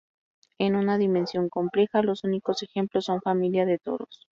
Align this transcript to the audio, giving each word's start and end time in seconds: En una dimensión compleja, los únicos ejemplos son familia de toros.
En 0.57 0.75
una 0.75 0.97
dimensión 0.97 1.47
compleja, 1.47 2.01
los 2.01 2.23
únicos 2.23 2.63
ejemplos 2.63 3.05
son 3.05 3.21
familia 3.21 3.67
de 3.67 3.77
toros. 3.77 4.25